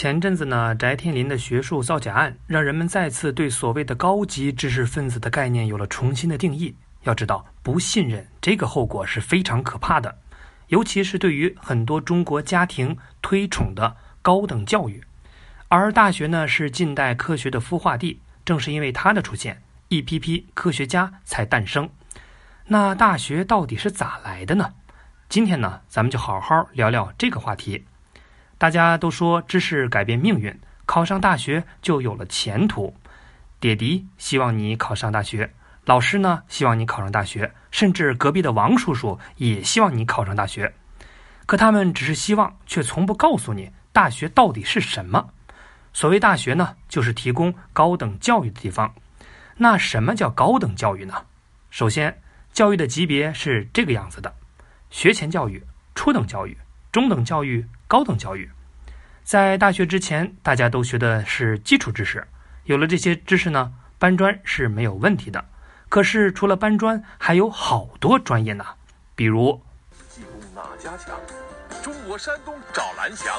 [0.00, 6.74] 前阵子呢，翟天临的学术造假案，让人们再次对所谓的高级知识分子的概念有了重新的定义。
[7.02, 10.16] 要知道，不信任这个后果是非常可怕的，
[10.68, 15.04] 尤其是对于很多中国家庭推崇的高等教育。
[15.68, 21.86] 而大学呢，是近代科学的孵化地，正是因为它的出现，一批批科学家才诞生。
[22.68, 24.72] 那大学到底是咋来的呢？
[25.28, 27.84] 今天呢，咱们就好好聊聊这个话题。
[28.60, 32.94] 大家都说知识改变命运，考上大学就有了前途。
[33.58, 35.50] 爹地希望你考上大学，
[35.86, 40.74] 老师呢希望你考上大学，甚至隔壁的王叔叔也希望你考上大学。
[41.46, 45.30] 可他们只是希望，却从不告诉你大学到底是什么。
[45.94, 48.94] 所谓大学呢，就是提供高等教育的地方。
[49.56, 51.14] 那什么叫高等教育呢？
[51.70, 52.20] 首先，
[52.52, 54.34] 教育的级别是这个样子的：
[54.90, 55.64] 学前教育、
[55.94, 56.54] 初等教育、
[56.92, 57.66] 中等教育。
[57.90, 58.48] 高等教育，
[59.24, 62.24] 在大学之前，大家都学的是基础知识。
[62.62, 65.44] 有了这些知识呢，搬砖是没有问题的。
[65.88, 68.64] 可是除了搬砖，还有好多专业呢。
[69.16, 69.60] 比如，
[70.08, 71.18] 技工哪家强？
[71.82, 73.34] 中国山东找蓝翔。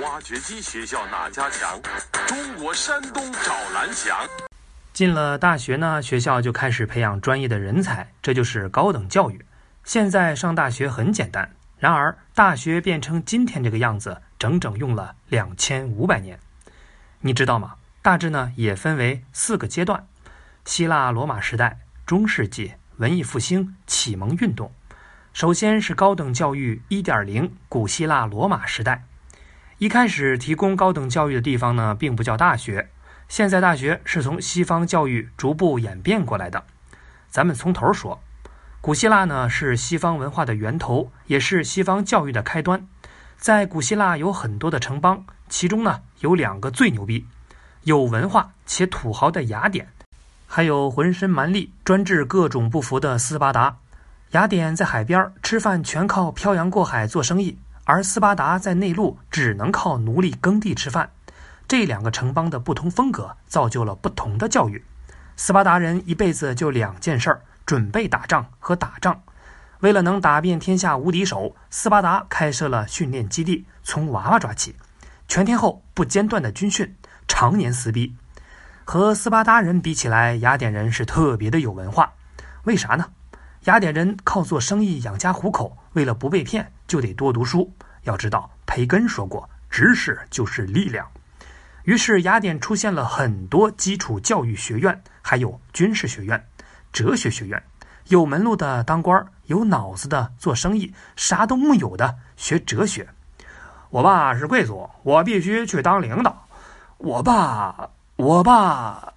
[0.00, 1.78] 挖掘机学校哪家强？
[2.26, 4.16] 中国山东找蓝翔。
[4.94, 9.44] 进了大学呢，学校就开始培养专业的人才，这就是高等教育。
[9.84, 11.55] 现在上大学很简单。
[11.78, 16.40] 然而，大学变成今天这个样子，整整用了两千五百年。
[17.20, 17.74] 你知道吗？
[18.00, 20.06] 大致呢也分为四个阶段：
[20.64, 24.72] 希腊罗马时代、中世纪、文艺复兴、启蒙运动。
[25.34, 29.04] 首先是高等教育一点零，古希腊罗马时代。
[29.76, 32.88] 一开始提供高等教育的地方呢，并不叫大学。
[33.28, 36.64] 现在大学是从西方教育逐步演变过来的。
[37.28, 38.22] 咱们从头说。
[38.86, 42.86] 古希腊呢是西方文化的源头，也是西方教育的开端。
[43.36, 47.26] 在古希腊有很多的城邦，其中呢有两个最牛逼、
[47.82, 49.88] 有文化且土豪的雅典，
[50.46, 53.76] 还有浑身蛮力、专治各种不服的斯巴达。
[54.30, 61.10] 雅典在海边吃饭全靠漂洋过海做生意，而斯巴达在内陆只能靠奴隶耕地吃饭。
[61.66, 64.84] 这两个城邦的不同风格，造就了不同的教育。
[65.34, 67.42] 斯巴达人一辈子就两件事儿。
[67.66, 69.20] 准备打仗和打仗，
[69.80, 74.76] 为了能打遍天下无敌手，斯巴达开设了训练基地，从娃娃抓起，
[75.26, 78.14] 全天候不间断的军训，常年撕逼。
[78.84, 82.12] 和斯巴达人比起来，雅典人是特别的有文化。
[82.62, 83.10] 为啥呢？
[83.64, 87.74] 雅典人靠做生意养家糊口，为了不被骗，就得多读书。
[88.02, 91.04] 要知道，培根说过，知识就是力量。
[91.82, 96.46] 于是，雅典出现了很多基础教育学院，还有军事学院。
[96.96, 97.62] 哲学学院，
[98.08, 103.06] 有门路的当官，有脑子的做生意，啥都木有的学哲学。
[103.90, 106.46] 我爸是贵族，我必须去当领导。
[106.96, 109.12] 我爸，我爸，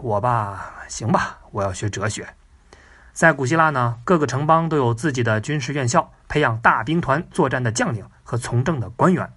[0.00, 2.26] 我爸，行吧，我要学哲学。
[3.12, 9.32] 在古希腊呢，各个城邦都有自己的军事院校，培养大兵团作战的将领和从政的官员。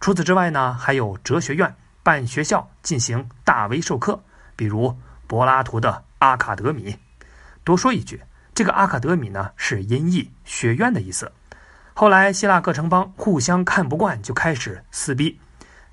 [0.00, 4.20] 除此之外呢，还有哲学院办学校进行大威授课，
[4.54, 4.94] 比如
[5.26, 6.94] 柏拉图的阿卡德米。
[7.64, 8.22] 多说一句，
[8.54, 11.30] 这个阿卡德米呢是音译学院的意思。
[11.94, 15.40] 后来希腊各城邦互相看不惯，就开始撕逼。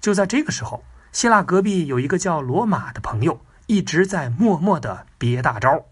[0.01, 5.85] 就在这个时候，希腊隔壁有一个叫罗马的朋友，一直在默默的憋大招。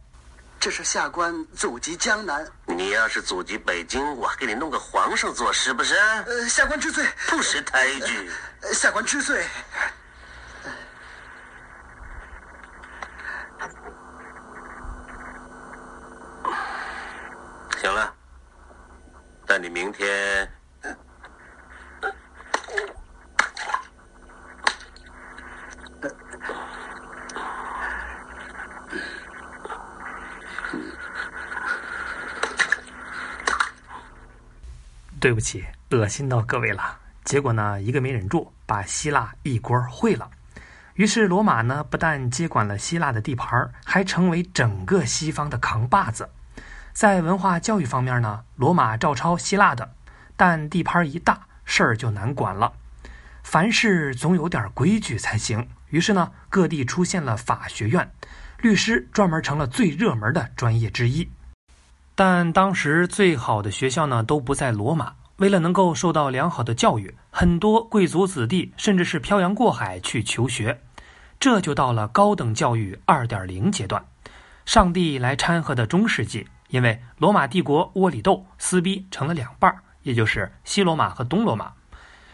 [0.60, 5.94] 这是下官祖籍江南，你要是祖籍北京，我还给你弄个皇上做，是不是？
[5.96, 8.30] 呃，下官知罪，不识抬举。
[8.74, 9.46] 下官知罪。
[17.80, 18.12] 行了，
[19.46, 20.52] 但你明天
[35.20, 37.00] 对不起，恶心到各位了。
[37.24, 40.30] 结果呢，一个没忍住，把希腊一锅烩了。
[40.94, 46.30] 于是罗马呢，不但接管了希腊的地盘，还成为整个西方的扛把子。
[46.94, 49.94] 在文化教育方面呢，罗马照抄希腊的，
[50.36, 52.74] 但地盘一大，事儿就难管了。
[53.44, 55.68] 凡事总有点规矩才行。
[55.90, 58.12] 于是呢，各地出现了法学院，
[58.60, 61.30] 律师专门成了最热门的专业之一。
[62.18, 65.14] 但当时最好的学校呢，都不在罗马。
[65.36, 70.82] 为了能够受到良好的教育，很多贵族子弟甚至是漂洋过海去求学。
[71.40, 74.04] 这就到了高等教育二点零阶段，
[74.66, 76.48] 上帝来掺和的中世纪。
[76.70, 81.72] 因为罗马帝国窝里斗撕逼成了两半儿，也就是西罗马和东罗马。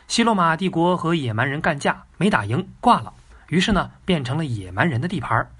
[0.07, 3.11] 西罗马帝国和野蛮人干架，没打赢，挂了。
[3.49, 5.51] 于是呢，变成了野蛮人的地盘儿。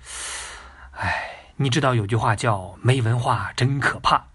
[0.94, 4.26] 哎，你知道有句话叫“没文化真可怕”。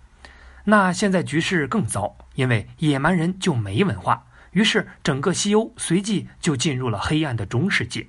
[0.65, 8.09] 那现在局势更糟，因为野蛮人就没文化，于是整个西欧随即就进入了黑暗的中世纪。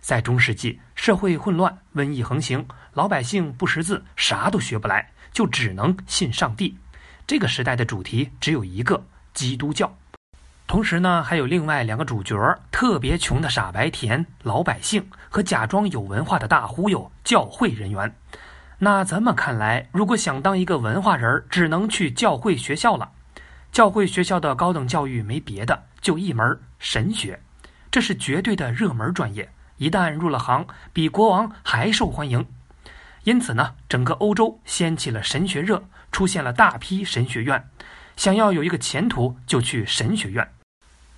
[0.00, 6.76] 在中世纪，社会混乱，瘟疫横行，老百姓不识字，啥都学不来，就只能信上帝。
[7.26, 9.04] 这个时代的主题只有一个：
[9.34, 9.94] 基督教。
[10.70, 12.36] 同时呢，还有另外两个主角：
[12.70, 18.14] 特别穷的傻白甜老百姓和假装有文化的大忽悠教会人员。
[18.78, 23.10] 那这么看来，如果想当一个文化人，只能去教会学校了。
[23.72, 27.40] 教会学校的高等教育没别的，就一门神学，
[27.90, 29.50] 这是绝对的热门专业。
[29.76, 32.46] 一旦入了行，比国王还受欢迎。
[33.24, 35.82] 因此呢，整个欧洲掀起了神学热，
[36.12, 37.60] 出现了大批神学院。
[38.14, 40.48] 想要有一个前途，就去神学院。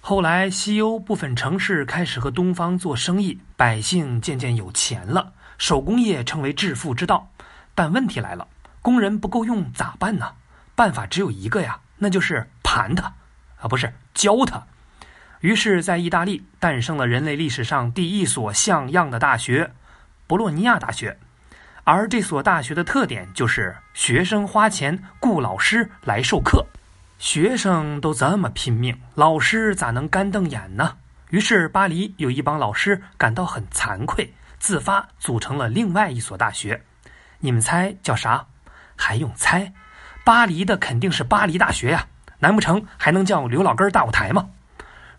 [0.04, 7.30] 后来，西欧部分城市开始和东方做生意，百姓渐渐有钱了，手工业成为致富之道。
[7.72, 8.48] 但问题来了，
[8.80, 10.32] 工人不够用咋办呢？
[10.74, 13.14] 办法只有一个呀，那就是盘他，
[13.60, 14.60] 啊，不是教他。
[15.38, 19.70] 于是，在意大利诞生了人类历史上第一所像样的大学——
[20.26, 21.16] 博洛尼亚大学。
[21.84, 26.66] 而这所大学的特点就是学生花钱雇老师来授课。
[27.22, 30.96] 学生都这么拼命，老师咋能干瞪眼呢？
[31.30, 36.82] 于是，巴黎有一帮老师感到很惭愧，自发组成了另外一所大学。
[37.38, 38.44] 你们猜叫啥？
[38.96, 39.72] 还用猜？
[40.24, 42.04] 巴黎的肯定是巴黎大学呀！
[42.40, 44.50] 难不成还能叫刘老根大舞台吗？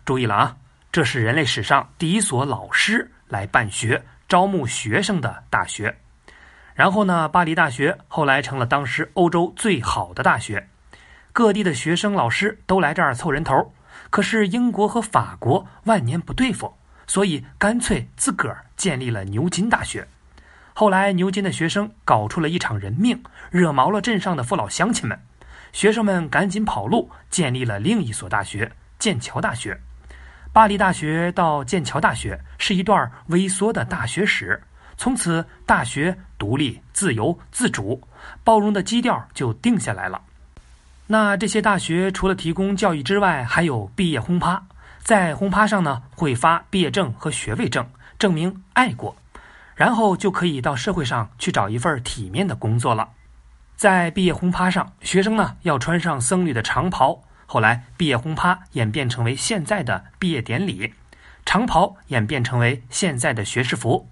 [0.04, 0.56] 注意了啊，
[0.92, 5.98] 这是人类史上第一所老师来办学、招募学生的大学。
[6.74, 10.68] 然后呢，巴黎大学后来成了当时欧洲最好的大学，
[11.34, 13.74] 各地的学生、老师都来这儿凑人头。
[14.08, 16.72] 可是英国和法国万年不对付，
[17.08, 20.06] 所以干脆自个儿建立了牛津大学。
[20.72, 23.20] 后来牛津的学生搞出了一场人命，
[23.50, 25.18] 惹毛了镇上的父老乡亲们，
[25.72, 28.70] 学生们赶紧跑路，建立了另一所大学——
[29.00, 29.80] 剑桥大学。
[30.52, 34.62] 巴黎大学到剑桥大学是一段微缩的大学史，
[34.96, 38.00] 从此大学独立、自由、自主、
[38.44, 40.22] 包容的基调就定下来了。
[41.06, 44.62] 那这些大学除了提供教育之外，还有毕业轰趴，
[45.02, 47.86] 在轰趴上呢会发毕业证和学位证，
[48.18, 49.14] 证明爱过，
[49.74, 53.10] 然后就可以到社会上去找一份体面的工作了。
[53.76, 57.22] 在毕业轰趴上，学生呢要穿上僧侣的长袍。
[57.44, 60.94] 后来，毕业轰趴演变成为现在的毕业典礼，
[61.44, 64.08] 长袍演变成为现在的学士服。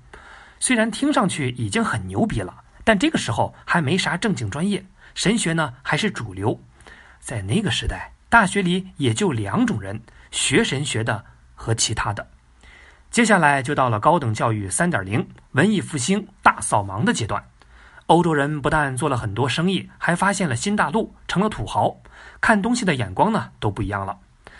[0.60, 2.54] 虽然听上去已经很牛逼了，
[2.84, 4.84] 但这个时候还没啥正经专业，
[5.14, 6.60] 神学呢还是主流。
[7.22, 10.02] 在那个时代，大学里也就两种人：
[10.32, 11.24] 学神学的
[11.54, 12.26] 和其他的。
[13.12, 17.42] 接下来就到了高等教育三点零文艺复兴大扫盲的阶段。
[18.06, 21.96] 欧洲人不但做了很多生意，还发现了新大陆，成了土豪。
[22.40, 24.18] 看东西的眼光呢都不一样了。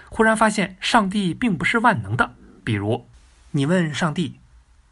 [0.09, 2.33] 忽然发现上帝并不是万能的。
[2.62, 3.09] 比如，
[3.50, 4.38] 你问上帝：“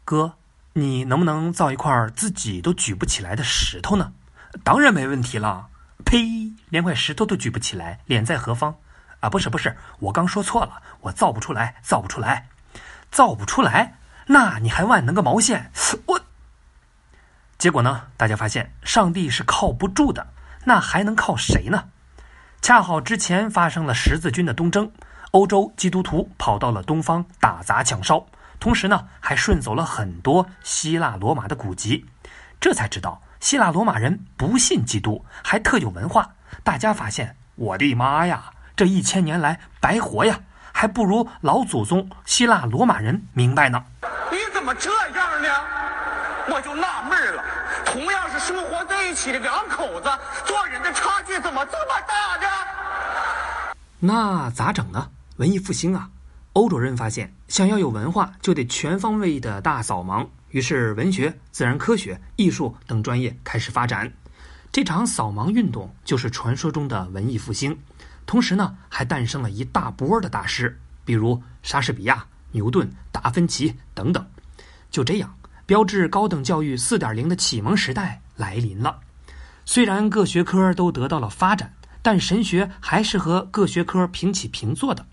[0.03, 0.33] 哥，
[0.73, 4.11] 你能不能造一块自己都举不起来的石头呢
[4.65, 5.67] ？”“当然没问题了。
[6.03, 6.40] ”“呸！
[6.71, 8.75] 连块石头都举不起来，脸在何方
[9.21, 12.47] ？”“啊，不是不是，我刚说错了，我造不出来，造不出来，
[13.11, 13.97] 造不出来。
[14.25, 15.69] 那你还万能个毛线？
[16.07, 16.19] 我……
[17.59, 18.07] 结果呢？
[18.17, 20.25] 大家发现上帝是靠不住的，
[20.65, 21.89] 那还能靠谁呢？
[22.61, 24.91] 恰好之前发生了十字军的东征，
[25.31, 28.25] 欧洲基督徒跑到了东方打砸抢烧，
[28.59, 32.05] 同时呢还顺走了很多希腊罗马的古籍，
[32.59, 36.33] 这才知道希腊罗马人不信基督，还特有文化。
[36.63, 40.39] 大家发现，我的妈呀，这一千年来白活呀，
[40.71, 43.83] 还不如老祖宗希腊罗马人明白呢。
[44.31, 45.49] 你怎么这样呢？
[46.49, 47.43] 我就纳闷了。
[47.85, 50.09] 同样是生活在一起的两口子，
[50.45, 52.47] 做人的差距怎么这么大呢？
[53.99, 55.09] 那咋整呢？
[55.37, 56.09] 文艺复兴啊！
[56.53, 60.27] 欧洲人发现，想要有文化，就得全方位的大扫盲。
[60.49, 64.11] 于是，文学、自然科学、艺术等专业开始发展。
[64.71, 67.77] 这场扫盲运动就是传说中的文艺复兴。
[68.25, 74.25] 同时呢，还诞生了一大波的大师，比如莎士比亚、牛顿、达芬奇等等。
[74.89, 75.33] 就这样。
[75.65, 78.99] 标志高等教育四点零的启蒙时代来临了。
[79.63, 85.05] 虽然各学科都得到了发展，但神学还是和各学科平起平坐的。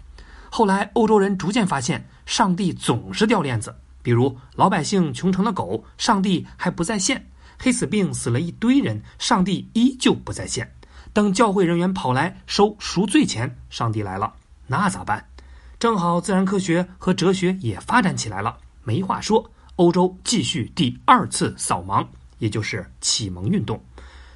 [0.51, 3.73] 后来，欧洲人逐渐发现，上帝总是掉链子。
[4.03, 7.19] 比如，老百姓穷成了狗，上帝还不在线；
[7.59, 10.73] 黑死病死了一堆人，上帝依旧不在线。
[11.13, 14.35] 等教会人员跑来收赎罪钱，上帝来了，
[14.67, 15.27] 那咋办？
[15.79, 22.07] 正好自然科学和哲学也发展起来了，没话说，欧洲继续第二次扫盲，
[22.39, 23.83] 也就是启蒙运动。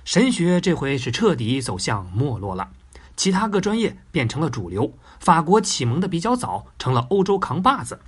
[0.04, 2.68] 神学这回是彻底走向没落了，
[3.16, 4.92] 其他各专业变成了主流。
[5.20, 8.00] 法国启蒙的比较早，成了欧洲扛把子。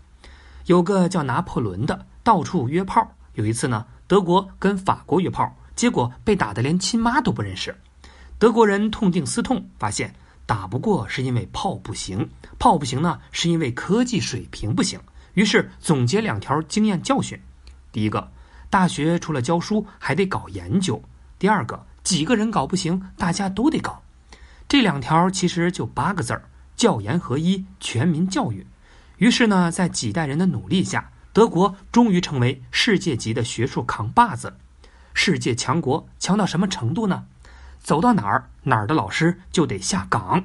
[0.66, 3.14] 有个叫拿破仑的，到处约炮。
[3.34, 7.76] 有一次呢，德国跟法国约炮，结果被打得连亲妈都不认识。
[8.38, 10.14] 德国人痛定思痛，发现。
[10.46, 15.00] 打不过是因为炮不行，炮不行呢是因为科技水平不行。
[15.32, 17.36] 于是总结两条经验教训：
[17.90, 18.30] 第一个，
[18.70, 20.94] 大学除了教书还得搞研究；
[21.36, 24.00] 第二个，几个人搞不行，大家都得搞。
[24.68, 28.64] 这两条其实就八个字儿：教研合一，全民教育。
[29.16, 34.56] 于是呢，在几代人的努力下，德国终于成为世界级的学术扛把子。
[35.14, 37.24] 世界强国强到什么程度呢？
[37.82, 40.44] 走到哪儿，哪儿的老师就得下岗。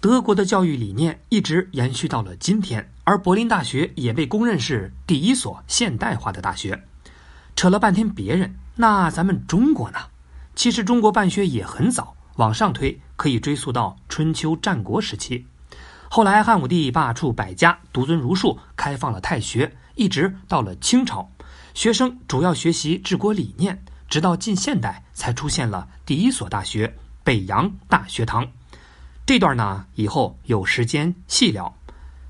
[0.00, 6.84] 德国的教育理念一直延续到了今天，而柏林大学也被公认是第一所现代化的大学。
[7.56, 9.98] 扯了半天别人，那咱们中国呢？
[10.54, 15.46] 其实中国办学也很早，往上推可以追溯到春秋战国时期。
[16.08, 21.28] 后来汉武帝罢黜百家，独尊儒术，开放了太学，一直到了清朝，
[21.74, 23.84] 学生主要学习治国理念。
[24.06, 28.46] 直到近现代，才出现了第一所大学——北洋大学堂。
[29.26, 31.74] 这段呢，以后有时间细聊。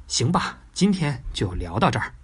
[0.06, 2.14] 行吧，今天就聊到这儿。